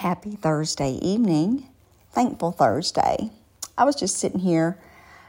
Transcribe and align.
Happy 0.00 0.32
Thursday 0.32 0.92
evening. 0.96 1.66
Thankful 2.12 2.52
Thursday. 2.52 3.30
I 3.78 3.84
was 3.84 3.96
just 3.96 4.18
sitting 4.18 4.40
here 4.40 4.78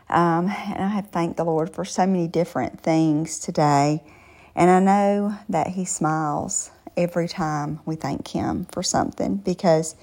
um, 0.09 0.49
and 0.49 0.83
I 0.83 0.89
have 0.89 1.07
thanked 1.07 1.37
the 1.37 1.45
Lord 1.45 1.73
for 1.73 1.85
so 1.85 2.05
many 2.05 2.27
different 2.27 2.81
things 2.81 3.39
today. 3.39 4.03
And 4.55 4.69
I 4.69 4.81
know 4.81 5.39
that 5.47 5.67
He 5.67 5.85
smiles 5.85 6.69
every 6.97 7.29
time 7.29 7.79
we 7.85 7.95
thank 7.95 8.27
Him 8.27 8.65
for 8.65 8.83
something 8.83 9.37
because 9.37 9.95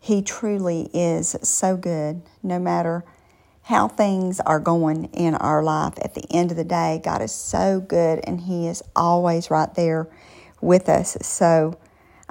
He 0.00 0.20
truly 0.20 0.90
is 0.92 1.36
so 1.42 1.76
good 1.76 2.22
no 2.42 2.58
matter 2.58 3.04
how 3.62 3.86
things 3.86 4.40
are 4.40 4.58
going 4.58 5.04
in 5.12 5.36
our 5.36 5.62
life. 5.62 5.94
At 6.02 6.14
the 6.14 6.26
end 6.28 6.50
of 6.50 6.56
the 6.56 6.64
day, 6.64 7.00
God 7.04 7.22
is 7.22 7.30
so 7.30 7.78
good 7.78 8.18
and 8.24 8.40
He 8.40 8.66
is 8.66 8.82
always 8.96 9.48
right 9.48 9.72
there 9.76 10.08
with 10.60 10.88
us. 10.88 11.16
So, 11.22 11.78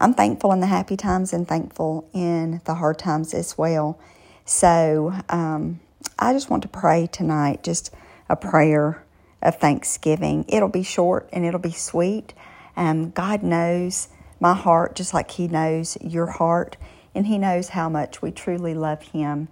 I'm 0.02 0.16
thankful 0.16 0.52
in 0.52 0.62
the 0.62 0.68
happy 0.68 0.98
times 0.98 1.32
and 1.32 1.48
thankful 1.48 2.10
in 2.12 2.60
the 2.66 2.74
hard 2.74 2.98
times 2.98 3.36
as 3.36 3.56
well. 3.56 4.00
So 4.46 5.14
um, 5.30 5.80
I 6.18 6.34
just 6.34 6.50
want 6.50 6.64
to 6.64 6.70
pray 6.70 7.06
tonight, 7.06 7.62
just 7.62 7.94
a 8.28 8.36
prayer 8.36 9.04
of 9.44 9.58
thanksgiving. 9.58 10.46
It'll 10.48 10.70
be 10.70 10.82
short 10.82 11.30
and 11.32 11.46
it'll 11.46 11.60
be 11.60 11.72
sweet. 11.72 12.34
Um, 12.76 13.12
God 13.12 13.44
knows 13.44 14.08
my 14.40 14.56
heart 14.56 14.96
just 14.96 15.14
like 15.14 15.30
He 15.30 15.48
knows 15.48 16.00
your 16.02 16.26
heart, 16.26 16.78
and 17.14 17.28
He 17.28 17.38
knows 17.38 17.70
how 17.70 17.88
much 17.88 18.24
we 18.24 18.32
truly 18.32 18.74
love 18.74 19.04
Him 19.04 19.50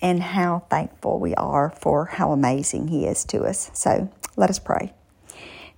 and 0.00 0.22
how 0.22 0.64
thankful 0.70 1.18
we 1.18 1.34
are 1.34 1.68
for 1.68 2.06
how 2.06 2.32
amazing 2.32 2.88
He 2.88 3.04
is 3.04 3.26
to 3.26 3.42
us. 3.42 3.70
So 3.74 4.10
let 4.36 4.48
us 4.48 4.58
pray. 4.58 4.94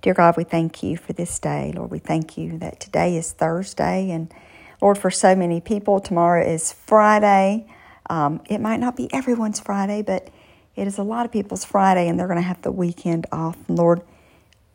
Dear 0.05 0.13
God, 0.13 0.37
we 0.37 0.43
thank 0.43 0.83
you 0.83 0.97
for 0.97 1.13
this 1.13 1.39
day. 1.39 1.73
Lord, 1.75 1.89
we 1.89 1.97
thank 1.97 2.37
you 2.37 2.59
that 2.59 2.79
today 2.79 3.17
is 3.17 3.31
Thursday. 3.31 4.11
And 4.11 4.31
Lord, 4.79 4.99
for 4.99 5.09
so 5.09 5.35
many 5.35 5.59
people, 5.59 5.99
tomorrow 5.99 6.45
is 6.47 6.71
Friday. 6.71 7.65
Um, 8.07 8.39
it 8.47 8.61
might 8.61 8.79
not 8.79 8.95
be 8.95 9.11
everyone's 9.11 9.59
Friday, 9.59 10.03
but 10.03 10.29
it 10.75 10.85
is 10.85 10.99
a 10.99 11.01
lot 11.01 11.25
of 11.25 11.31
people's 11.31 11.65
Friday, 11.65 12.07
and 12.07 12.19
they're 12.19 12.27
going 12.27 12.37
to 12.37 12.43
have 12.43 12.61
the 12.61 12.71
weekend 12.71 13.25
off. 13.31 13.57
Lord, 13.67 14.03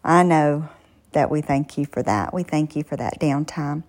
I 0.02 0.24
know 0.24 0.68
that 1.12 1.30
we 1.30 1.42
thank 1.42 1.78
you 1.78 1.86
for 1.86 2.02
that. 2.02 2.34
We 2.34 2.42
thank 2.42 2.74
you 2.74 2.82
for 2.82 2.96
that 2.96 3.20
downtime. 3.20 3.84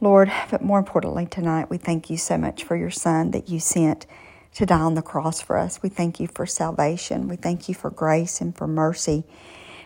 Lord, 0.00 0.32
but 0.50 0.62
more 0.62 0.78
importantly, 0.78 1.26
tonight, 1.26 1.68
we 1.68 1.76
thank 1.76 2.08
you 2.08 2.16
so 2.16 2.38
much 2.38 2.64
for 2.64 2.74
your 2.74 2.90
Son 2.90 3.32
that 3.32 3.50
you 3.50 3.60
sent 3.60 4.06
to 4.54 4.64
die 4.64 4.80
on 4.80 4.94
the 4.94 5.02
cross 5.02 5.42
for 5.42 5.58
us. 5.58 5.82
We 5.82 5.90
thank 5.90 6.18
you 6.18 6.26
for 6.26 6.46
salvation. 6.46 7.28
We 7.28 7.36
thank 7.36 7.68
you 7.68 7.74
for 7.74 7.90
grace 7.90 8.40
and 8.40 8.56
for 8.56 8.66
mercy. 8.66 9.24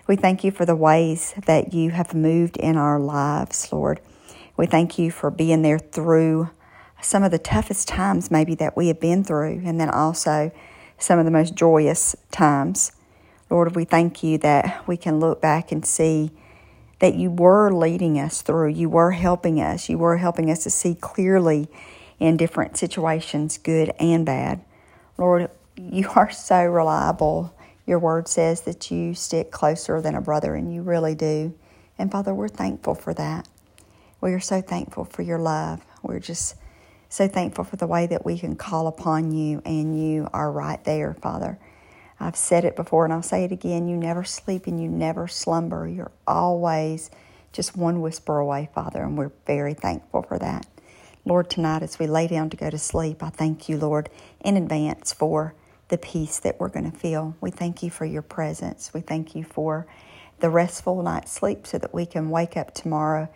We 0.08 0.16
thank 0.16 0.42
you 0.42 0.50
for 0.50 0.66
the 0.66 0.74
ways 0.74 1.32
that 1.46 1.72
you 1.72 1.90
have 1.90 2.12
moved 2.12 2.56
in 2.56 2.76
our 2.76 2.98
lives, 2.98 3.72
Lord. 3.72 4.00
We 4.56 4.66
thank 4.66 4.98
you 4.98 5.12
for 5.12 5.30
being 5.30 5.62
there 5.62 5.78
through 5.78 6.50
some 7.00 7.22
of 7.22 7.30
the 7.30 7.38
toughest 7.38 7.86
times, 7.86 8.28
maybe 8.28 8.56
that 8.56 8.76
we 8.76 8.88
have 8.88 8.98
been 8.98 9.22
through, 9.22 9.62
and 9.64 9.80
then 9.80 9.88
also 9.88 10.50
some 10.98 11.20
of 11.20 11.24
the 11.24 11.30
most 11.30 11.54
joyous 11.54 12.16
times. 12.32 12.92
Lord, 13.48 13.76
we 13.76 13.84
thank 13.84 14.24
you 14.24 14.38
that 14.38 14.86
we 14.88 14.96
can 14.96 15.20
look 15.20 15.40
back 15.40 15.70
and 15.70 15.86
see 15.86 16.32
that 16.98 17.14
you 17.14 17.30
were 17.30 17.70
leading 17.70 18.18
us 18.18 18.42
through. 18.42 18.70
You 18.70 18.88
were 18.88 19.12
helping 19.12 19.60
us. 19.60 19.88
You 19.88 19.98
were 19.98 20.16
helping 20.16 20.50
us 20.50 20.64
to 20.64 20.70
see 20.70 20.96
clearly 20.96 21.68
in 22.18 22.36
different 22.36 22.76
situations, 22.76 23.56
good 23.56 23.92
and 24.00 24.26
bad. 24.26 24.64
Lord, 25.16 25.48
you 25.76 26.08
are 26.16 26.30
so 26.30 26.64
reliable 26.64 27.54
your 27.92 27.98
word 27.98 28.26
says 28.26 28.62
that 28.62 28.90
you 28.90 29.12
stick 29.12 29.50
closer 29.50 30.00
than 30.00 30.14
a 30.14 30.20
brother, 30.22 30.54
and 30.54 30.72
you 30.72 30.80
really 30.80 31.14
do. 31.14 31.52
And 31.98 32.10
Father, 32.10 32.32
we're 32.32 32.48
thankful 32.48 32.94
for 32.94 33.12
that. 33.12 33.46
We 34.18 34.32
are 34.32 34.40
so 34.40 34.62
thankful 34.62 35.04
for 35.04 35.20
your 35.20 35.38
love. 35.38 35.84
We're 36.02 36.18
just 36.18 36.54
so 37.10 37.28
thankful 37.28 37.64
for 37.64 37.76
the 37.76 37.86
way 37.86 38.06
that 38.06 38.24
we 38.24 38.38
can 38.38 38.56
call 38.56 38.86
upon 38.86 39.32
you, 39.32 39.60
and 39.66 40.02
you 40.02 40.26
are 40.32 40.50
right 40.50 40.82
there, 40.84 41.12
Father. 41.12 41.58
I've 42.18 42.34
said 42.34 42.64
it 42.64 42.76
before 42.76 43.04
and 43.04 43.12
I'll 43.12 43.22
say 43.22 43.44
it 43.44 43.52
again. 43.52 43.88
You 43.88 43.98
never 43.98 44.24
sleep 44.24 44.66
and 44.66 44.82
you 44.82 44.88
never 44.88 45.28
slumber. 45.28 45.86
You're 45.86 46.12
always 46.26 47.10
just 47.52 47.76
one 47.76 48.00
whisper 48.00 48.38
away, 48.38 48.70
Father, 48.74 49.02
and 49.02 49.18
we're 49.18 49.32
very 49.46 49.74
thankful 49.74 50.22
for 50.22 50.38
that. 50.38 50.64
Lord, 51.26 51.50
tonight 51.50 51.82
as 51.82 51.98
we 51.98 52.06
lay 52.06 52.26
down 52.26 52.48
to 52.48 52.56
go 52.56 52.70
to 52.70 52.78
sleep, 52.78 53.22
I 53.22 53.28
thank 53.28 53.68
you, 53.68 53.76
Lord, 53.76 54.08
in 54.40 54.56
advance 54.56 55.12
for 55.12 55.54
the 55.92 55.98
peace 55.98 56.40
that 56.40 56.60
we're 56.60 56.70
going 56.70 56.90
to 56.90 56.98
feel. 56.98 57.36
We 57.42 57.52
thank 57.52 57.84
you 57.84 57.90
for 57.90 58.06
your 58.06 58.22
presence. 58.22 58.92
We 58.94 59.02
thank 59.02 59.36
you 59.36 59.44
for 59.44 59.86
the 60.40 60.50
restful 60.50 61.02
night's 61.04 61.32
sleep 61.32 61.68
so 61.68 61.78
that 61.78 61.94
we 61.94 62.06
can 62.06 62.30
wake 62.30 62.56
up 62.56 62.74
tomorrow 62.74 63.28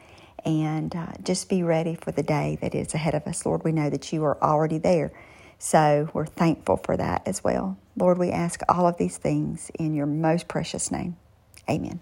and 0.46 0.96
uh, 0.96 1.08
just 1.22 1.50
be 1.50 1.62
ready 1.62 1.96
for 1.96 2.12
the 2.12 2.24
day 2.24 2.58
that 2.62 2.74
is 2.74 2.94
ahead 2.94 3.14
of 3.14 3.28
us. 3.28 3.46
Lord, 3.46 3.64
we 3.64 3.72
know 3.72 3.90
that 3.90 4.12
you 4.12 4.24
are 4.24 4.42
already 4.42 4.78
there. 4.78 5.12
So 5.58 6.10
we're 6.14 6.26
thankful 6.26 6.78
for 6.78 6.96
that 6.96 7.28
as 7.28 7.44
well. 7.44 7.78
Lord, 7.96 8.18
we 8.18 8.32
ask 8.32 8.62
all 8.70 8.88
of 8.88 8.98
these 8.98 9.18
things 9.18 9.70
in 9.78 9.94
your 9.94 10.06
most 10.06 10.48
precious 10.48 10.90
name. 10.90 11.16
Amen. 11.70 12.00